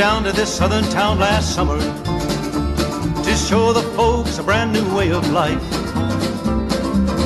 [0.00, 1.78] down to this southern town last summer
[3.22, 5.70] to show the folks a brand new way of life.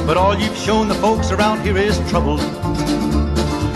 [0.04, 2.40] But all you've shown the folks around here is trouble,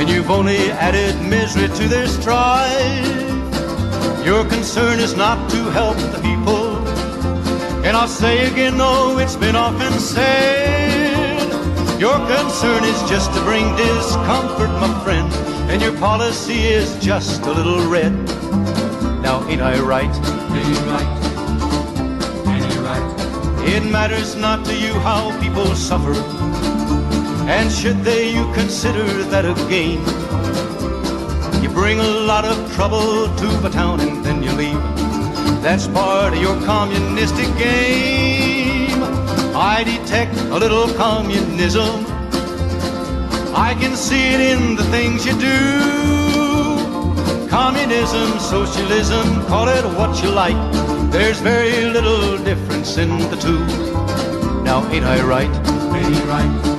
[0.01, 3.07] and you've only added misery to their strife.
[4.27, 6.77] Your concern is not to help the people,
[7.87, 11.39] and I'll say again, though it's been often said,
[12.01, 15.33] your concern is just to bring discomfort, my friend,
[15.71, 18.13] and your policy is just a little red.
[19.49, 20.15] Ain't I right?
[20.57, 21.11] Ain't you right?
[22.49, 23.07] Ain't you right?
[23.67, 26.13] It matters not to you how people suffer,
[27.49, 30.01] and should they, you consider that a gain.
[31.63, 34.83] You bring a lot of trouble to the town and then you leave.
[35.63, 39.03] That's part of your communistic game.
[39.57, 42.05] I detect a little communism.
[43.55, 46.18] I can see it in the things you do.
[47.49, 50.57] Communism, socialism, call it what you like.
[51.11, 53.65] There's very little difference in the two.
[54.63, 55.51] Now, ain't I right?
[55.97, 56.79] Ain't you right?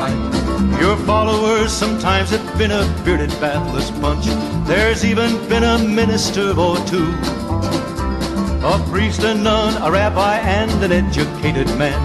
[0.00, 0.80] Right?
[0.80, 4.24] Your followers sometimes have been a bearded, bathless bunch.
[4.66, 7.12] There's even been a minister or two.
[8.64, 12.00] A priest, a nun, a rabbi, and an educated man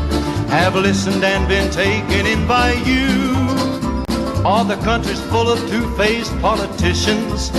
[0.49, 3.24] have listened and been taken in by you.
[4.45, 7.49] All the country's full of two-faced politicians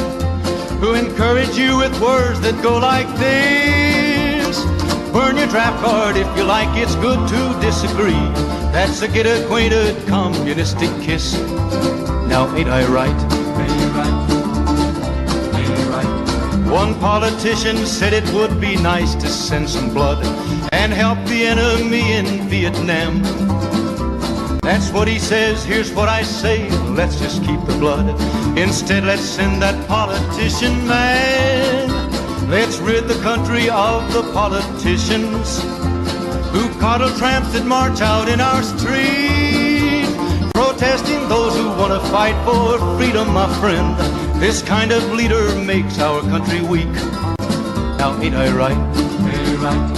[0.79, 4.65] who encourage you with words that go like this.
[5.13, 8.13] Burn your draft card if you like, it's good to disagree.
[8.71, 11.37] That's a get acquainted communistic kiss.
[12.29, 13.19] Now, ain't I right?
[13.61, 14.17] Ain't you right?
[15.59, 16.71] Ain't you right?
[16.71, 20.25] One politician said it would be nice to send some blood
[20.71, 23.23] and help the enemy in Vietnam.
[24.67, 28.09] That's what he says, here's what I say, let's just keep the blood.
[28.59, 31.89] Instead, let's send that politician man.
[32.51, 35.63] Let's rid the country of the politicians
[36.51, 40.05] who coddle tramps that march out in our street,
[40.53, 43.97] protesting those who want to fight for freedom, my friend.
[44.43, 46.93] This kind of leader makes our country weak.
[48.01, 48.77] Now, ain't I right?
[48.77, 49.91] Ain't you right?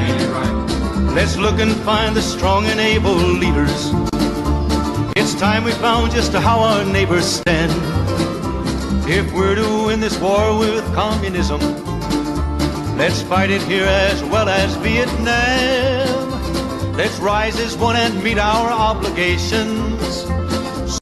[0.00, 0.71] Ain't you right?
[1.14, 3.92] Let's look and find the strong and able leaders.
[5.14, 7.70] It's time we found just how our neighbors stand.
[9.06, 11.60] If we're to win this war with communism,
[12.96, 16.30] let's fight it here as well as Vietnam.
[16.96, 20.24] Let's rise as one and meet our obligations.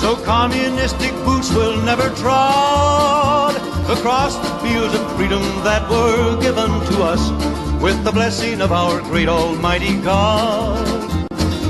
[0.00, 3.54] So communistic boots will never trod
[3.88, 9.00] across the fields of freedom that were given to us with the blessing of our
[9.00, 10.86] great almighty God.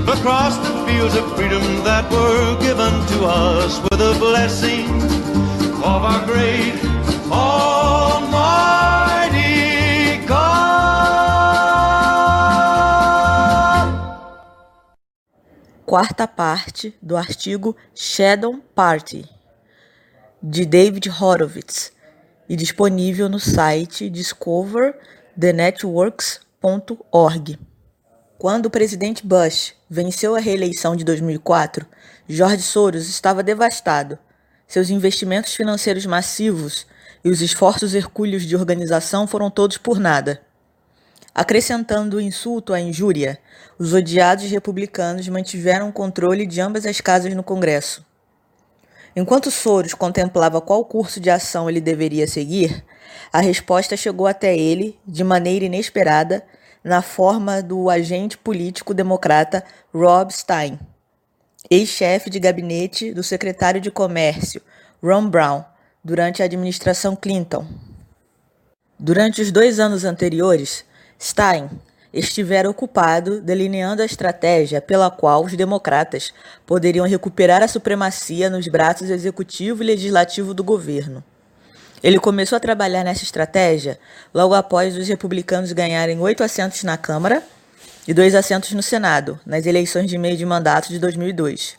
[0.09, 4.91] Across the fields of freedom that were given to us with the blessing
[5.84, 6.75] of our great
[7.31, 8.26] almighty
[10.26, 10.81] God.
[15.87, 19.25] Quarta parte do artigo Shadow Party,
[20.43, 21.93] de David Horowitz,
[22.49, 24.10] e disponível no site
[25.37, 27.59] discoverthenetworks.org.
[28.39, 31.87] Quando o presidente Bush venceu a reeleição de 2004,
[32.29, 34.19] George Soros estava devastado.
[34.67, 36.87] Seus investimentos financeiros massivos
[37.25, 40.41] e os esforços hercúleos de organização foram todos por nada.
[41.35, 43.39] Acrescentando o insulto à injúria,
[43.79, 48.05] os odiados republicanos mantiveram o controle de ambas as casas no Congresso.
[49.15, 52.84] Enquanto Soros contemplava qual curso de ação ele deveria seguir,
[53.32, 56.44] a resposta chegou até ele, de maneira inesperada,
[56.82, 60.78] na forma do agente político democrata Rob Stein,
[61.70, 64.62] ex-chefe de gabinete do secretário de Comércio
[65.03, 65.65] Ron Brown
[66.03, 67.66] durante a administração Clinton.
[68.99, 70.84] Durante os dois anos anteriores,
[71.20, 71.69] Stein
[72.12, 76.32] estivera ocupado delineando a estratégia pela qual os democratas
[76.67, 81.23] poderiam recuperar a supremacia nos braços executivo e legislativo do governo.
[82.02, 83.99] Ele começou a trabalhar nessa estratégia
[84.32, 87.43] logo após os republicanos ganharem oito assentos na Câmara
[88.08, 91.79] e dois assentos no Senado, nas eleições de meio de mandato de 2002.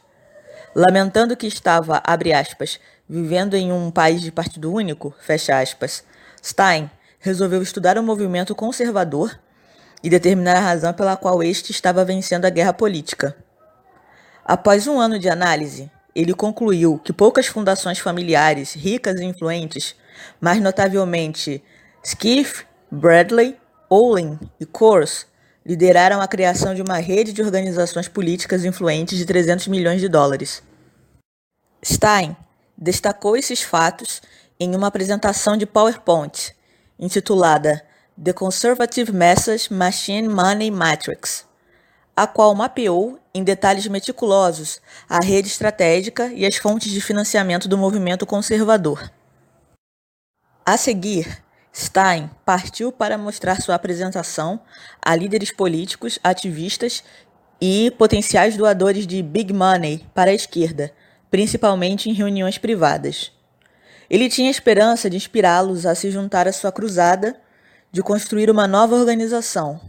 [0.76, 2.80] Lamentando que estava, abre aspas,
[3.10, 6.04] vivendo em um país de partido único, fecha aspas,
[6.42, 6.90] Stein
[7.20, 9.38] resolveu estudar o movimento conservador
[10.04, 13.36] e determinar a razão pela qual este estava vencendo a guerra política.
[14.44, 19.96] Após um ano de análise, ele concluiu que poucas fundações familiares ricas e influentes,
[20.40, 21.64] mais notavelmente
[22.04, 23.58] Skiff, Bradley,
[23.90, 25.26] Olin e Coors,
[25.66, 30.64] lideraram a criação de uma rede de organizações políticas influentes de 300 milhões de dólares.
[31.86, 32.36] Stein
[32.78, 34.22] destacou esses fatos
[34.60, 36.56] em uma apresentação de PowerPoint
[37.00, 37.84] intitulada
[38.24, 41.44] The Conservative Message Machine Money Matrix,
[42.16, 44.80] a qual mapeou em detalhes meticulosos
[45.10, 49.12] a rede estratégica e as fontes de financiamento do movimento conservador.
[50.64, 51.44] A seguir,
[51.76, 54.62] Stein partiu para mostrar sua apresentação
[55.02, 57.04] a líderes políticos, ativistas
[57.60, 60.94] e potenciais doadores de big money para a esquerda,
[61.32, 63.32] principalmente em reuniões privadas.
[64.08, 67.36] Ele tinha esperança de inspirá-los a se juntar à sua cruzada
[67.92, 69.82] de construir uma nova organização,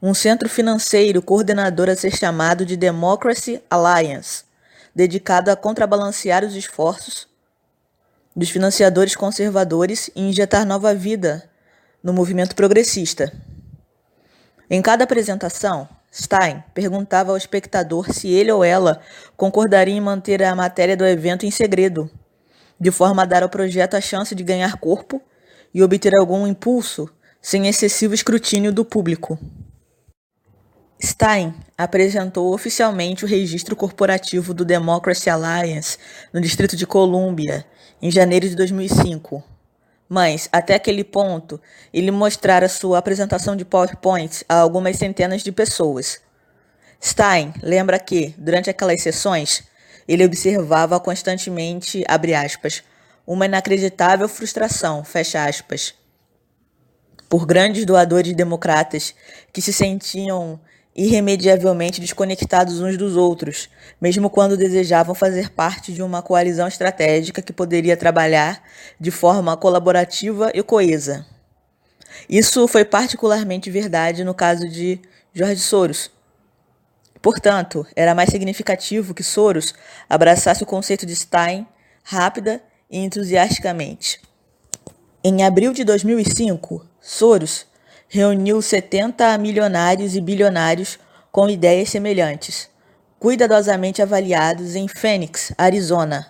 [0.00, 4.44] um centro financeiro coordenador a ser chamado de Democracy Alliance,
[4.94, 7.28] dedicado a contrabalancear os esforços
[8.34, 11.48] dos financiadores conservadores e injetar nova vida
[12.02, 13.30] no movimento progressista.
[14.70, 19.00] Em cada apresentação, Stein perguntava ao espectador se ele ou ela
[19.36, 22.10] concordaria em manter a matéria do evento em segredo,
[22.80, 25.20] de forma a dar ao projeto a chance de ganhar corpo
[25.72, 27.10] e obter algum impulso
[27.44, 29.38] sem excessivo escrutínio do público.
[31.00, 35.98] Stein apresentou oficialmente o registro corporativo do Democracy Alliance
[36.32, 37.66] no Distrito de Colômbia
[38.00, 39.44] em janeiro de 2005.
[40.08, 41.60] Mas, até aquele ponto,
[41.92, 46.22] ele mostrara sua apresentação de PowerPoint a algumas centenas de pessoas.
[46.98, 49.64] Stein lembra que, durante aquelas sessões,
[50.08, 52.82] ele observava constantemente, aspas,
[53.26, 55.94] uma inacreditável frustração, fecha aspas,
[57.34, 59.12] por grandes doadores democratas
[59.52, 60.60] que se sentiam
[60.94, 63.68] irremediavelmente desconectados uns dos outros,
[64.00, 68.62] mesmo quando desejavam fazer parte de uma coalizão estratégica que poderia trabalhar
[69.00, 71.26] de forma colaborativa e coesa.
[72.28, 75.00] Isso foi particularmente verdade no caso de
[75.34, 76.12] George Soros.
[77.20, 79.74] Portanto, era mais significativo que Soros
[80.08, 81.66] abraçasse o conceito de Stein
[82.04, 84.20] rápida e entusiasticamente.
[85.24, 87.66] Em abril de 2005, Soros
[88.08, 90.98] reuniu 70 milionários e bilionários
[91.30, 92.70] com ideias semelhantes,
[93.18, 96.26] cuidadosamente avaliados em Phoenix, Arizona,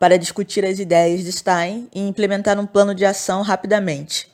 [0.00, 4.28] para discutir as ideias de Stein e implementar um plano de ação rapidamente.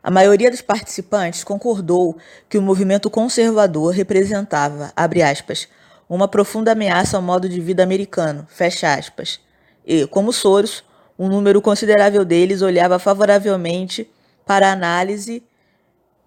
[0.00, 2.16] A maioria dos participantes concordou
[2.48, 5.66] que o movimento conservador representava, abre aspas,
[6.08, 9.40] uma profunda ameaça ao modo de vida americano, fecha aspas.
[9.84, 10.84] E, como Soros,
[11.18, 14.08] um número considerável deles olhava favoravelmente
[14.48, 15.42] para a análise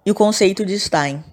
[0.05, 1.25] e o conceito de Stein.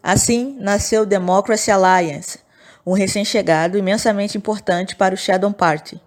[0.00, 2.38] Assim, nasceu o Democracy Alliance,
[2.86, 6.00] um recém-chegado imensamente importante para o Shadow Party.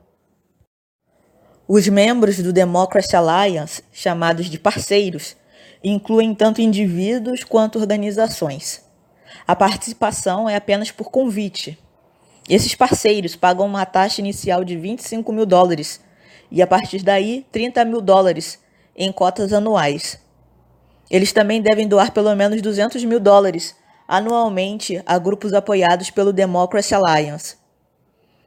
[1.67, 5.35] Os membros do Democracy Alliance, chamados de parceiros,
[5.83, 8.81] incluem tanto indivíduos quanto organizações.
[9.45, 11.77] A participação é apenas por convite.
[12.47, 15.99] Esses parceiros pagam uma taxa inicial de 25 mil dólares
[16.49, 18.63] e, a partir daí, 30 mil dólares
[18.95, 20.19] em cotas anuais.
[21.09, 23.75] Eles também devem doar pelo menos 200 mil dólares
[24.07, 27.55] anualmente a grupos apoiados pelo Democracy Alliance.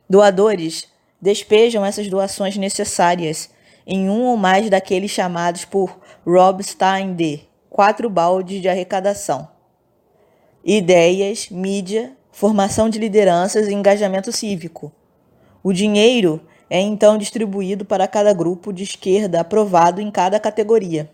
[0.08, 0.88] Doadores
[1.20, 3.50] despejam essas doações necessárias
[3.86, 7.40] em um ou mais daqueles chamados por Rob Stein de
[7.70, 9.48] quatro baldes de arrecadação.
[10.64, 14.92] Ideias, mídia, formação de lideranças e engajamento cívico.
[15.62, 21.10] O dinheiro é então distribuído para cada grupo de esquerda aprovado em cada categoria.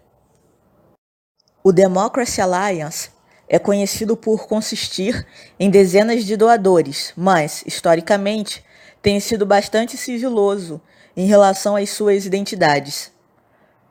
[1.62, 3.11] O Democracy Alliance
[3.49, 5.26] é conhecido por consistir
[5.61, 8.64] em dezenas de doadores, mas, historicamente,
[9.02, 10.80] tem sido bastante sigiloso
[11.16, 13.12] em relação às suas identidades.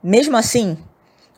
[0.02, 0.78] Mesmo assim,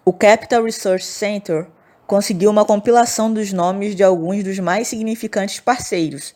[0.05, 1.67] o Capital Research Center
[2.07, 6.33] conseguiu uma compilação dos nomes de alguns dos mais significantes parceiros,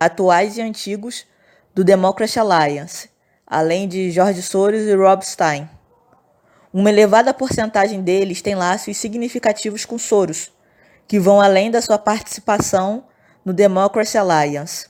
[0.00, 1.24] atuais e antigos,
[1.74, 3.08] do Democracy Alliance,
[3.48, 5.68] além de George Soros e Rob Stein.
[6.70, 10.52] Uma elevada porcentagem deles tem laços significativos com Soros,
[11.06, 13.04] que vão além da sua participação
[13.42, 14.86] no Democracy Alliance.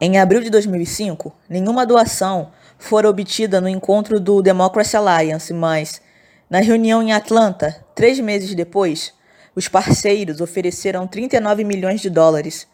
[0.00, 6.00] Em abril de 2005, nenhuma doação fora obtida no encontro do Democracy Alliance, mas,
[6.48, 9.12] na reunião em Atlanta, três meses depois,
[9.56, 12.68] os parceiros ofereceram 39 milhões de dólares,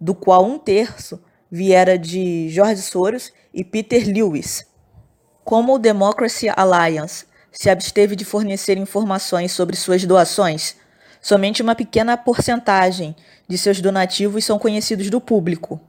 [0.00, 4.66] do qual um terço viera de George Soros e Peter Lewis.
[5.44, 10.76] Como o Democracy Alliance se absteve de fornecer informações sobre suas doações,
[11.20, 13.16] somente uma pequena porcentagem
[13.48, 15.80] de seus donativos são conhecidos do público.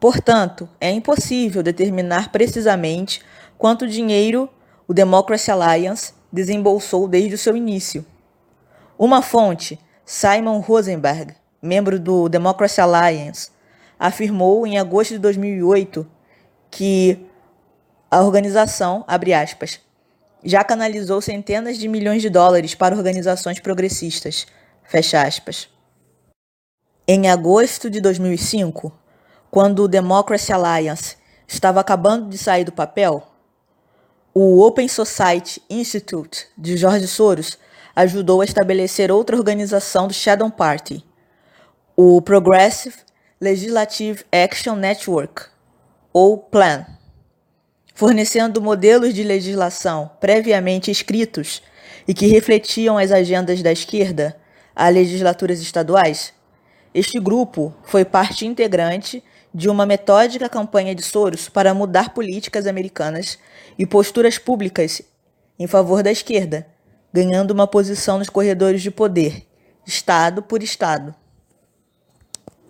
[0.00, 3.20] Portanto, é impossível determinar precisamente
[3.58, 4.48] quanto dinheiro
[4.86, 8.06] o Democracy Alliance desembolsou desde o seu início.
[8.98, 13.50] Uma fonte, Simon Rosenberg, membro do Democracy Alliance,
[13.98, 16.06] afirmou em agosto de 2008
[16.70, 17.26] que
[18.10, 19.80] A organização, abre aspas,
[20.42, 24.46] já canalizou centenas de milhões de dólares para organizações progressistas,
[24.82, 25.68] fecha aspas.
[27.06, 28.92] Em agosto de 2005,
[29.50, 33.26] quando o Democracy Alliance estava acabando de sair do papel,
[34.32, 37.58] o Open Society Institute de George Soros
[37.94, 41.04] ajudou a estabelecer outra organização do Shadow Party,
[41.96, 42.96] o Progressive
[43.40, 45.44] Legislative Action Network,
[46.12, 46.84] ou PLAN,
[47.94, 51.62] fornecendo modelos de legislação previamente escritos
[52.08, 54.36] e que refletiam as agendas da esquerda
[54.74, 56.32] a legislaturas estaduais.
[56.92, 59.22] Este grupo foi parte integrante
[59.54, 63.38] de uma metódica campanha de Soros para mudar políticas americanas
[63.78, 65.00] e posturas públicas
[65.56, 66.66] em favor da esquerda,
[67.12, 69.46] ganhando uma posição nos corredores de poder,
[69.86, 71.14] estado por estado.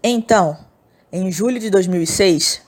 [0.02, 0.56] Então,
[1.10, 2.62] em julho de 2006,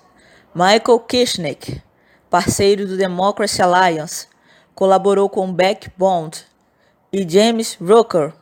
[0.52, 1.80] Michael Kishnick,
[2.28, 4.26] parceiro do Democracy Alliance,
[4.75, 6.44] colaborou com Beck Bond
[7.12, 8.32] e James Rooker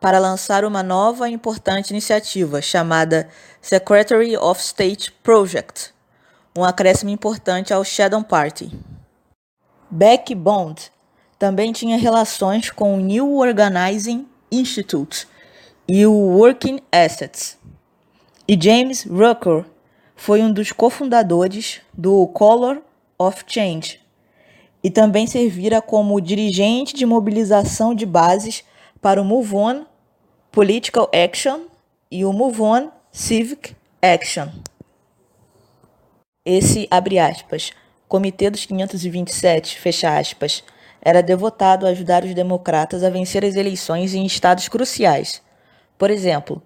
[0.00, 3.28] para lançar uma nova e importante iniciativa chamada
[3.62, 5.94] Secretary of State Project,
[6.58, 8.76] um acréscimo importante ao Shadow Party.
[9.88, 10.90] Beck Bond
[11.38, 15.28] também tinha relações com o New Organizing Institute
[15.86, 17.56] e o Working Assets.
[18.46, 19.64] E James Rucker
[20.14, 22.82] foi um dos cofundadores do Color
[23.18, 23.98] of Change
[24.82, 28.62] e também servira como dirigente de mobilização de bases
[29.00, 29.86] para o Move On
[30.52, 31.60] Political Action
[32.10, 34.48] e o Move On Civic Action.
[36.44, 37.70] Esse, abre aspas,
[38.06, 40.62] Comitê dos 527, fecha aspas,
[41.00, 45.40] era devotado a ajudar os democratas a vencer as eleições em estados cruciais.
[45.96, 46.62] Por exemplo,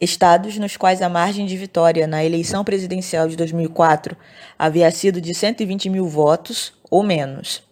[0.00, 4.16] estados nos quais a margem de vitória na eleição presidencial de 2004
[4.58, 7.62] havia sido de 120 mil votos ou menos.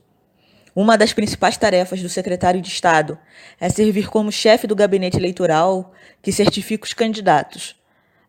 [0.75, 3.19] Uma das principais tarefas do secretário de Estado
[3.61, 7.77] é servir como chefe do gabinete eleitoral que certifica os candidatos,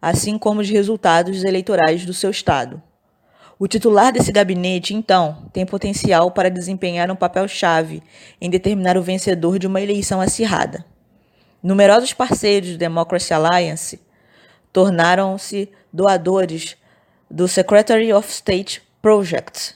[0.02, 2.82] assim como os resultados eleitorais do seu Estado.
[3.58, 8.04] O titular desse gabinete, então, tem potencial para desempenhar um papel-chave
[8.42, 10.84] em determinar o vencedor de uma eleição acirrada.
[11.64, 13.98] Numerosos parceiros do Democracy Alliance
[14.74, 16.76] tornaram-se doadores
[17.32, 19.74] do Secretary of State Project.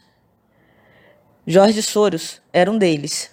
[1.47, 3.31] Jorge Soros era um deles.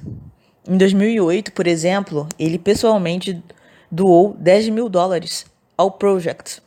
[0.69, 3.43] Em 2008, por exemplo, ele pessoalmente
[3.91, 5.47] doou 10 mil dólares
[5.77, 6.63] ao Project.